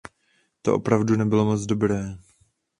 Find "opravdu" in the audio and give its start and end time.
0.75-1.15